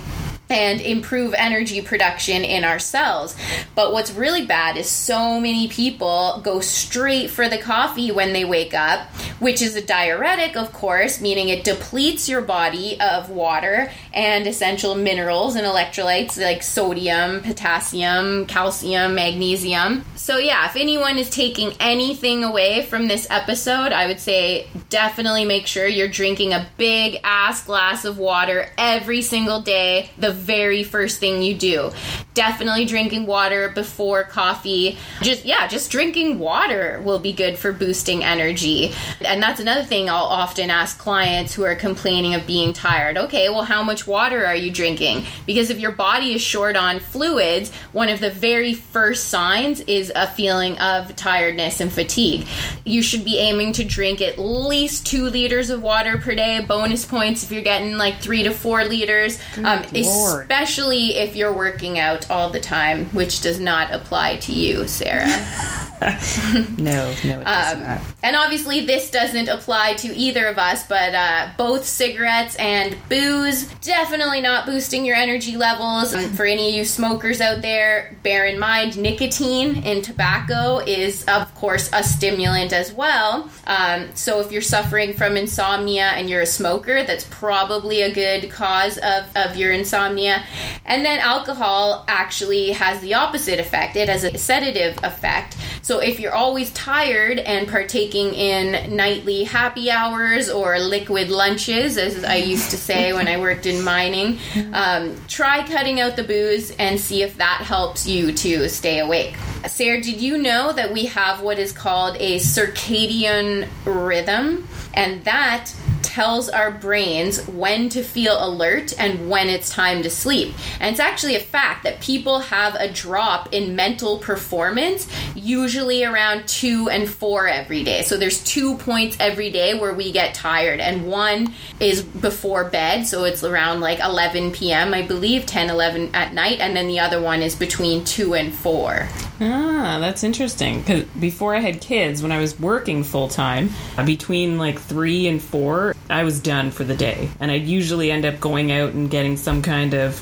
[0.50, 3.36] and improve energy production in our cells.
[3.76, 8.46] But what's really bad is so many people go straight for the coffee when they
[8.46, 9.08] wake up,
[9.40, 14.96] which is a diuretic, of course, meaning it depletes your body of water and essential
[14.96, 20.06] minerals and electrolytes like sodium, potassium, calcium, magnesium.
[20.28, 25.46] So, yeah, if anyone is taking anything away from this episode, I would say definitely
[25.46, 30.10] make sure you're drinking a big ass glass of water every single day.
[30.18, 31.92] The very first thing you do.
[32.34, 34.98] Definitely drinking water before coffee.
[35.22, 38.92] Just, yeah, just drinking water will be good for boosting energy.
[39.22, 43.18] And that's another thing I'll often ask clients who are complaining of being tired.
[43.18, 45.24] Okay, well, how much water are you drinking?
[45.46, 50.12] Because if your body is short on fluids, one of the very first signs is
[50.18, 52.48] a feeling of tiredness and fatigue.
[52.86, 56.64] You should be aiming to drink at least two liters of water per day.
[56.68, 59.40] Bonus points if you're getting like three to four liters.
[59.58, 64.88] Um, especially if you're working out all the time, which does not apply to you,
[64.88, 65.28] Sarah.
[66.78, 68.02] No, no, it does Um, not.
[68.22, 73.64] and obviously, this doesn't apply to either of us, but uh, both cigarettes and booze
[73.82, 76.16] definitely not boosting your energy levels.
[76.36, 81.54] For any of you smokers out there, bear in mind nicotine in tobacco is, of
[81.54, 83.50] course, a stimulant as well.
[83.68, 88.50] Um, so, if you're suffering from insomnia and you're a smoker, that's probably a good
[88.50, 90.44] cause of, of your insomnia.
[90.86, 95.58] And then, alcohol actually has the opposite effect, it has a sedative effect.
[95.88, 102.26] So if you're always tired and partaking in nightly happy hours or liquid lunches, as
[102.26, 104.38] I used to say when I worked in mining,
[104.74, 109.38] um, try cutting out the booze and see if that helps you to stay awake.
[109.68, 114.68] Sarah, did you know that we have what is called a circadian rhythm?
[114.94, 115.72] And that
[116.18, 120.52] tells our brains when to feel alert and when it's time to sleep.
[120.80, 126.48] And it's actually a fact that people have a drop in mental performance, usually around
[126.48, 128.02] two and four every day.
[128.02, 133.06] So there's two points every day where we get tired, and one is before bed,
[133.06, 137.00] so it's around like 11 p.m., I believe, 10, 11 at night, and then the
[137.00, 139.08] other one is between two and four.
[139.40, 140.80] Ah, that's interesting.
[140.80, 143.70] Because before I had kids, when I was working full time,
[144.06, 148.26] between like three and four, I was done for the day, and I'd usually end
[148.26, 150.22] up going out and getting some kind of,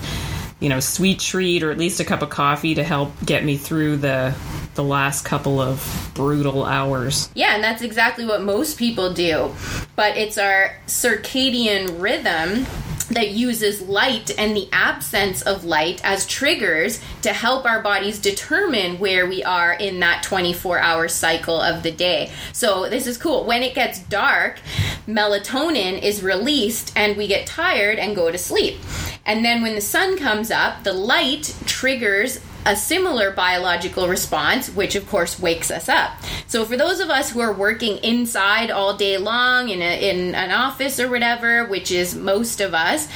[0.60, 3.58] you know, sweet treat or at least a cup of coffee to help get me
[3.58, 4.36] through the
[4.76, 7.30] the last couple of brutal hours.
[7.34, 9.54] Yeah, and that's exactly what most people do.
[9.96, 12.66] But it's our circadian rhythm
[13.08, 19.00] that uses light and the absence of light as triggers to help our bodies determine
[19.00, 22.32] where we are in that 24 hour cycle of the day.
[22.54, 23.46] So, this is cool.
[23.46, 24.60] When it gets dark,
[25.08, 28.78] melatonin is released and we get tired and go to sleep.
[29.26, 34.96] And then when the sun comes up, the light triggers a similar biological response, which
[34.96, 36.12] of course wakes us up.
[36.48, 40.36] So, for those of us who are working inside all day long in, a, in
[40.36, 43.08] an office or whatever, which is most of us,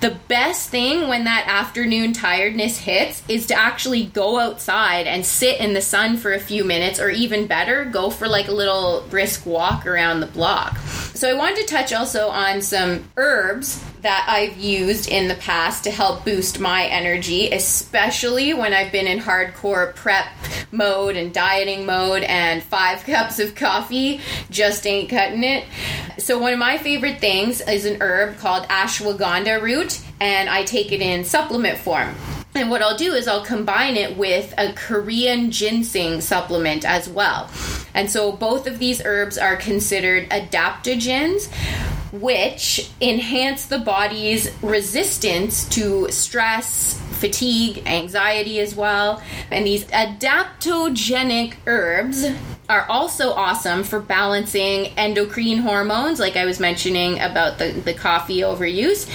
[0.00, 5.60] the best thing when that afternoon tiredness hits is to actually go outside and sit
[5.60, 9.04] in the sun for a few minutes, or even better, go for like a little
[9.08, 10.76] brisk walk around the block.
[11.14, 15.82] So, I wanted to touch also on some herbs that I've used in the past
[15.82, 20.28] to help boost my energy, especially when I've been in hardcore prep
[20.70, 25.64] mode and dieting mode, and five cups of coffee just ain't cutting it.
[26.18, 30.92] So, one of my favorite things is an herb called ashwagandha root, and I take
[30.92, 32.14] it in supplement form.
[32.56, 37.50] And what I'll do is I'll combine it with a Korean ginseng supplement as well.
[37.92, 41.52] And so both of these herbs are considered adaptogens,
[42.12, 49.22] which enhance the body's resistance to stress, fatigue, anxiety as well.
[49.50, 52.24] And these adaptogenic herbs
[52.70, 58.40] are also awesome for balancing endocrine hormones, like I was mentioning about the, the coffee
[58.40, 59.08] overuse,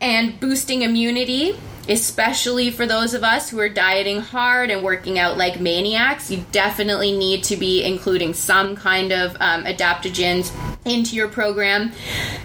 [0.00, 1.56] and boosting immunity
[1.88, 6.44] especially for those of us who are dieting hard and working out like maniacs, you
[6.52, 10.52] definitely need to be including some kind of um, adaptogens
[10.84, 11.92] into your program.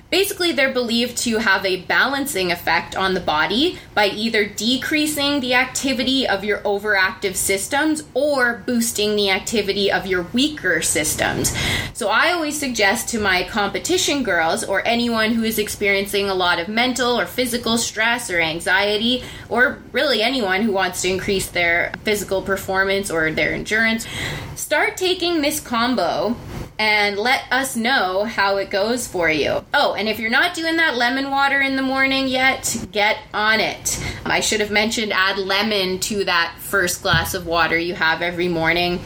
[0.10, 5.54] Basically, they're believed to have a balancing effect on the body by either decreasing the
[5.54, 11.56] activity of your overactive systems or boosting the activity of your weaker systems.
[11.94, 16.60] So, I always suggest to my competition girls or anyone who is experiencing a lot
[16.60, 21.92] of mental or physical stress or anxiety or really anyone who wants to increase their
[22.04, 24.08] physical performance or their endurance,
[24.56, 26.35] start taking this combo
[26.80, 29.63] and let us know how it goes for you.
[29.73, 33.60] Oh, and if you're not doing that lemon water in the morning yet, get on
[33.60, 34.02] it.
[34.25, 38.48] I should have mentioned add lemon to that first glass of water you have every
[38.48, 39.02] morning.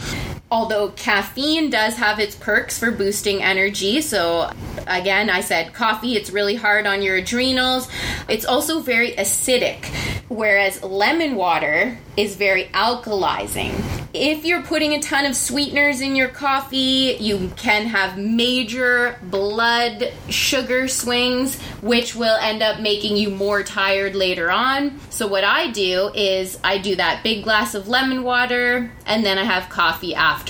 [0.54, 4.52] Although caffeine does have its perks for boosting energy, so
[4.86, 7.88] again, I said coffee, it's really hard on your adrenals.
[8.30, 9.84] It's also very acidic,
[10.30, 13.74] whereas lemon water is very alkalizing.
[14.14, 20.14] If you're putting a ton of sweeteners in your coffee, you can have major blood
[20.30, 25.00] sugar swings, which will end up making you more tired later on.
[25.10, 29.40] So, what I do is I do that big glass of lemon water and then
[29.40, 30.43] I have coffee after.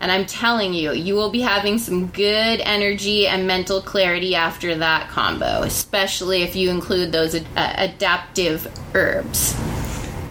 [0.00, 4.74] And I'm telling you, you will be having some good energy and mental clarity after
[4.76, 9.56] that combo, especially if you include those uh, adaptive herbs.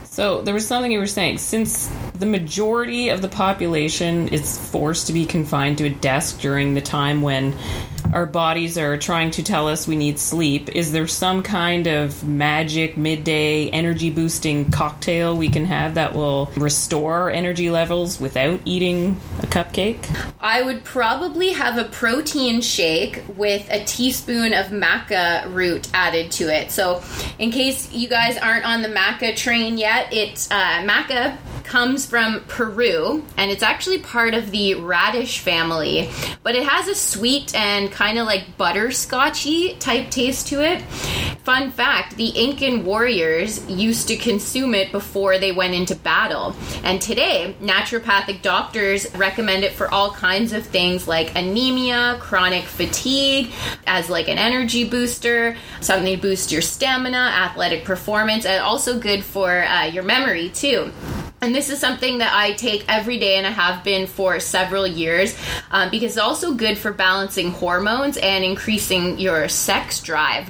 [0.03, 1.38] So there was something you were saying.
[1.38, 6.74] Since the majority of the population is forced to be confined to a desk during
[6.74, 7.55] the time when
[8.14, 12.24] our bodies are trying to tell us we need sleep, is there some kind of
[12.28, 19.20] magic midday energy boosting cocktail we can have that will restore energy levels without eating
[19.41, 20.00] a cupcake?
[20.39, 26.54] I would probably have a protein shake with a teaspoon of maca root added to
[26.54, 26.72] it.
[26.72, 27.04] So,
[27.38, 32.41] in case you guys aren't on the maca train yet, it's uh, maca comes from
[32.47, 36.10] Peru and it's actually part of the radish family,
[36.43, 40.82] but it has a sweet and kind of like butterscotchy type taste to it.
[41.43, 46.55] Fun fact the Incan warriors used to consume it before they went into battle.
[46.84, 53.51] And today, naturopathic doctors recommend it for all kinds of things like anemia, chronic fatigue,
[53.88, 59.24] as like an energy booster, something to boost your stamina, athletic performance, and also good
[59.24, 60.91] for uh, your memory too.
[61.41, 64.85] And this is something that I take every day and I have been for several
[64.85, 65.37] years
[65.71, 70.49] um, because it's also good for balancing hormones and increasing your sex drive.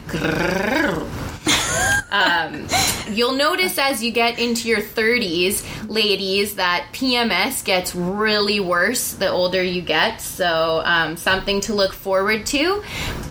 [2.11, 2.67] Um,
[3.11, 9.29] you'll notice as you get into your 30s, ladies, that PMS gets really worse the
[9.29, 10.19] older you get.
[10.19, 12.83] So, um, something to look forward to.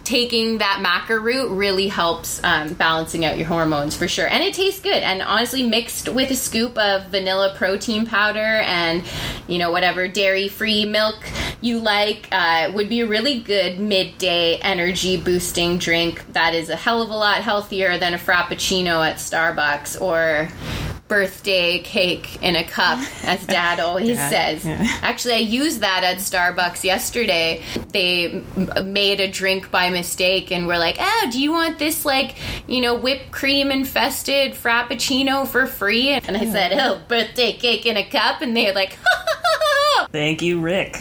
[0.09, 4.27] Taking that maca root really helps um, balancing out your hormones for sure.
[4.27, 5.03] And it tastes good.
[5.03, 9.05] And honestly, mixed with a scoop of vanilla protein powder and,
[9.49, 11.17] you know, whatever dairy free milk
[11.61, 16.77] you like, uh, would be a really good midday energy boosting drink that is a
[16.77, 20.49] hell of a lot healthier than a frappuccino at Starbucks or
[21.09, 24.31] birthday cake in a cup, as Dad always Dad,
[24.61, 24.65] says.
[24.65, 24.87] yeah.
[25.03, 27.63] Actually, I used that at Starbucks yesterday.
[27.93, 32.05] They m- made a drink by mistake and were like, "Oh, do you want this
[32.05, 32.37] like
[32.67, 37.97] you know whipped cream infested frappuccino for free?" And I said, "Oh, birthday cake in
[37.97, 38.99] a cup," and they're like,
[40.13, 40.97] Thank you, Rick.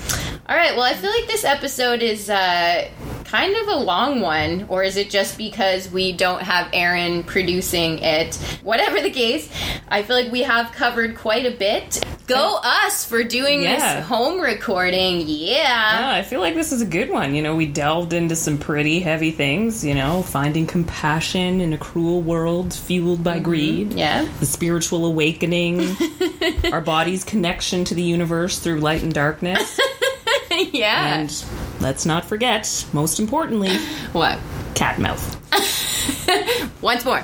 [0.49, 0.75] All right.
[0.75, 2.87] Well, I feel like this episode is uh,
[3.27, 7.99] kind of a long one, or is it just because we don't have Aaron producing
[7.99, 8.35] it?
[8.63, 9.49] Whatever the case,
[9.89, 12.03] I feel like we have covered quite a bit.
[12.27, 13.95] Go us for doing Yeah.
[13.95, 15.23] this home recording.
[15.27, 15.57] Yeah.
[15.57, 17.35] Yeah, I feel like this is a good one.
[17.35, 21.77] You know, we delved into some pretty heavy things, you know, finding compassion in a
[21.77, 23.43] cruel world fueled by mm-hmm.
[23.43, 23.93] greed.
[23.93, 24.27] Yeah.
[24.39, 25.95] The spiritual awakening,
[26.71, 29.79] our body's connection to the universe through light and darkness.
[30.71, 31.19] yeah.
[31.19, 31.45] And
[31.79, 33.77] let's not forget, most importantly,
[34.13, 34.39] what?
[34.75, 35.35] cat mouth.
[36.81, 37.23] Once more.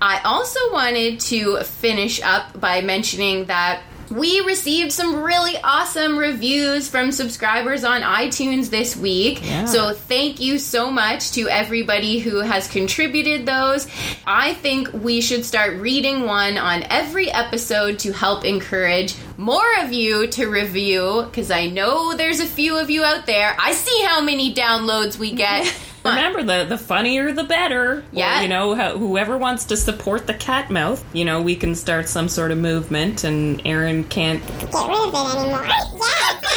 [0.00, 3.82] I also wanted to finish up by mentioning that
[4.12, 9.44] we received some really awesome reviews from subscribers on iTunes this week.
[9.44, 9.64] Yeah.
[9.64, 13.86] So thank you so much to everybody who has contributed those.
[14.26, 19.92] I think we should start reading one on every episode to help encourage more of
[19.92, 23.56] you to review because I know there's a few of you out there.
[23.58, 25.72] I see how many downloads we get.
[26.04, 28.04] Remember, the the funnier the better.
[28.12, 28.38] Yeah.
[28.40, 31.74] Or, you know, ho- whoever wants to support the cat mouth, you know, we can
[31.74, 34.44] start some sort of movement, and Aaron can't.
[34.46, 35.66] get rid of it anymore.
[35.72, 36.48] Yeah, exactly.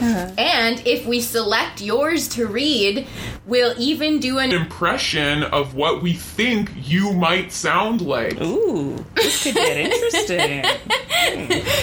[0.38, 3.06] And if we select yours to read,
[3.46, 8.40] we'll even do an impression of what we think you might sound like.
[8.40, 10.64] Ooh, this could get interesting.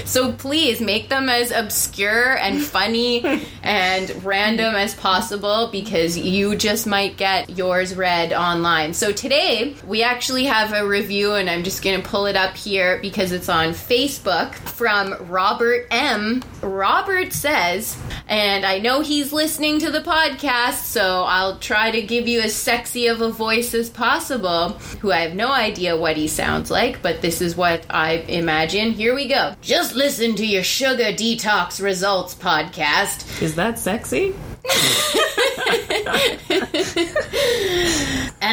[0.05, 3.23] So please make them as obscure and funny
[3.63, 8.93] and random as possible because you just might get yours read online.
[8.93, 12.55] So today we actually have a review and I'm just going to pull it up
[12.55, 16.43] here because it's on Facebook from Robert M.
[16.61, 17.97] Robert says,
[18.27, 22.55] and I know he's listening to the podcast, so I'll try to give you as
[22.55, 27.01] sexy of a voice as possible, who I have no idea what he sounds like,
[27.01, 28.91] but this is what I imagine.
[28.91, 29.55] Here we go.
[29.61, 33.41] Just listen to your sugar detox results podcast.
[33.41, 34.33] Is that sexy?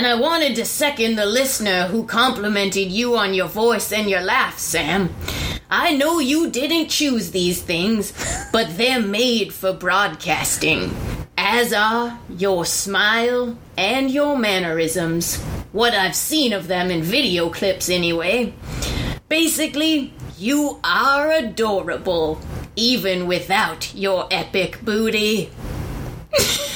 [0.03, 4.22] And I wanted to second the listener who complimented you on your voice and your
[4.22, 5.14] laugh, Sam.
[5.70, 8.12] I know you didn't choose these things,
[8.53, 10.94] but they're made for broadcasting,
[11.36, 15.40] as are your smile and your mannerisms.
[15.72, 18.55] What I've seen of them in video clips, anyway.
[19.28, 22.40] Basically, you are adorable,
[22.76, 25.50] even without your epic booty.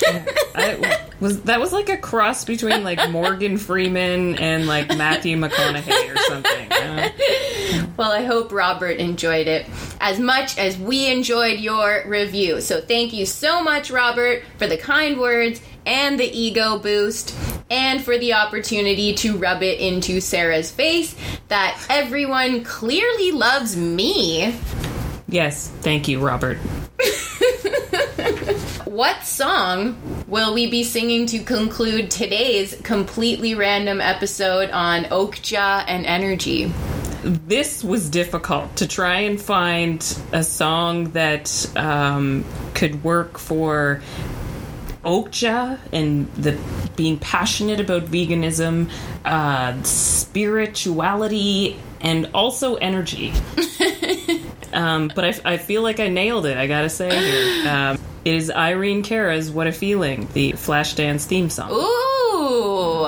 [0.55, 6.15] I, was that was like a cross between like Morgan Freeman and like Matthew McConaughey
[6.15, 6.73] or something.
[6.73, 7.11] Uh,
[7.97, 9.67] Well, I hope Robert enjoyed it
[10.01, 12.61] as much as we enjoyed your review.
[12.61, 17.35] So thank you so much, Robert, for the kind words and the ego boost,
[17.71, 21.15] and for the opportunity to rub it into Sarah's face
[21.49, 24.55] that everyone clearly loves me.
[25.29, 26.59] yes, thank you, Robert.
[28.97, 36.07] What song will we be singing to conclude today's completely random episode on Okja and
[36.07, 36.73] energy?
[37.23, 40.01] This was difficult to try and find
[40.33, 44.01] a song that um, could work for
[45.05, 46.59] Okja and the
[46.97, 48.91] being passionate about veganism,
[49.27, 53.35] uh, spirituality, and also energy.
[54.73, 56.57] um, but I, I feel like I nailed it.
[56.57, 57.67] I gotta say here.
[57.67, 57.96] Um,
[58.27, 61.71] it is Irene Cara's "What a Feeling," the Flashdance theme song.
[61.71, 63.07] Ooh,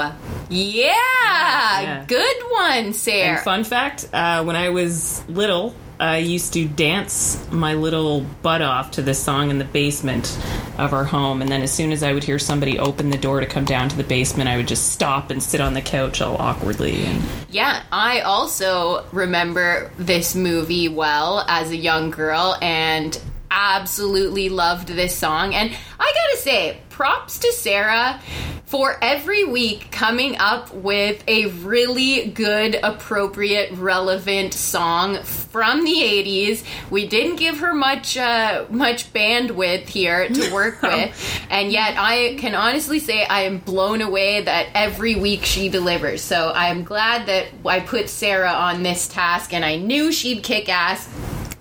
[0.48, 2.04] yeah, Yeah.
[2.06, 3.34] good one, Sarah.
[3.36, 8.62] And fun fact: uh, when I was little, I used to dance my little butt
[8.62, 10.38] off to this song in the basement
[10.78, 13.40] of our home, and then as soon as I would hear somebody open the door
[13.40, 16.20] to come down to the basement, I would just stop and sit on the couch
[16.22, 17.04] all awkwardly.
[17.04, 23.18] And Yeah, I also remember this movie well as a young girl and
[23.50, 25.54] absolutely loved this song.
[25.54, 28.20] And I gotta say, props to Sarah
[28.68, 36.64] for every week coming up with a really good, appropriate, relevant song from the 80s.
[36.90, 42.36] We didn't give her much uh, much bandwidth here to work with, and yet I
[42.38, 46.20] can honestly say I am blown away that every week she delivers.
[46.20, 50.42] So I am glad that I put Sarah on this task, and I knew she'd
[50.42, 51.08] kick ass.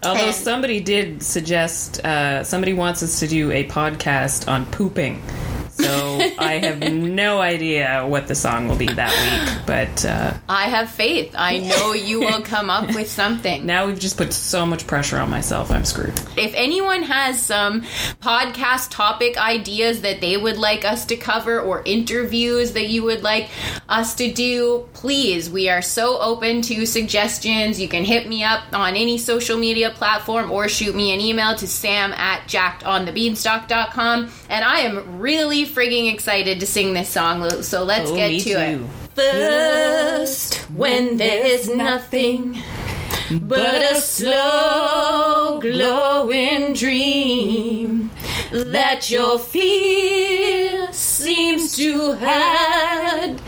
[0.07, 5.21] Although somebody did suggest, uh, somebody wants us to do a podcast on pooping.
[5.77, 10.63] So I have no idea what the song will be that week, but uh, I
[10.63, 11.33] have faith.
[11.37, 13.65] I know you will come up with something.
[13.65, 15.69] now we've just put so much pressure on myself.
[15.71, 16.19] I'm screwed.
[16.35, 17.81] If anyone has some
[18.21, 23.21] podcast topic ideas that they would like us to cover or interviews that you would
[23.23, 23.49] like
[23.87, 27.79] us to do, please, we are so open to suggestions.
[27.79, 31.55] You can hit me up on any social media platform or shoot me an email
[31.55, 34.29] to sam at jackedonthebeanstalk.com.
[34.49, 38.39] And I am really frigging excited to sing this song, so let's Oh, get me
[38.41, 38.79] to it.
[39.15, 42.61] First, when there's nothing
[43.41, 48.11] but a slow glowing dream
[48.51, 53.41] that your fear seems to hide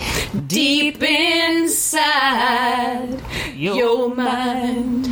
[0.47, 3.17] deep inside
[3.55, 5.07] your mind.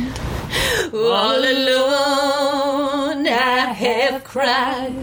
[0.92, 4.94] All alone, I have cried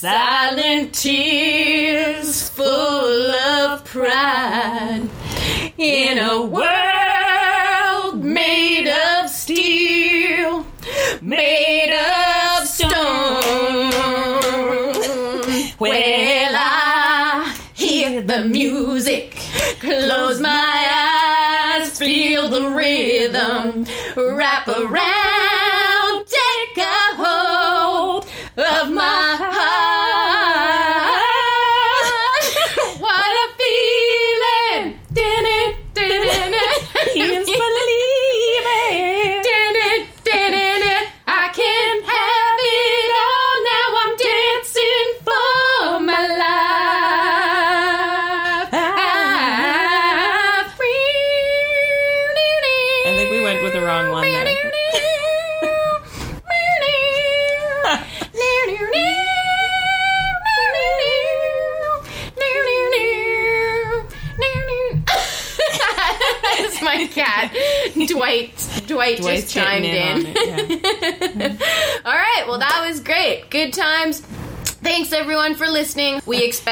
[0.00, 5.08] silent tears full of pride
[5.76, 10.64] in a world made of steel,
[11.20, 13.90] made of stone.
[15.80, 19.36] Well, I hear the music,
[19.80, 23.84] close my eyes, feel the rhythm,
[24.16, 28.26] wrap around, take a hold
[28.56, 29.57] of my heart.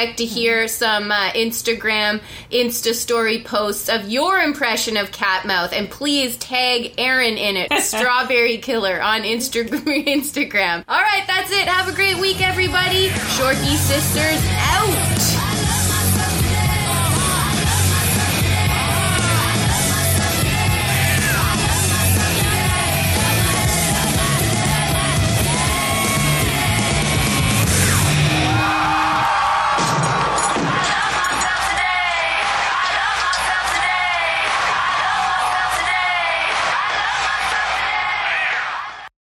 [0.06, 5.90] Expect to hear some uh, Instagram Insta story posts of your impression of Catmouth, and
[5.90, 9.68] please tag Aaron in it, Strawberry Killer on Insta-
[10.06, 10.84] Instagram.
[10.88, 11.66] All right, that's it.
[11.66, 13.08] Have a great week, everybody.
[13.36, 15.35] Shorty Sisters out.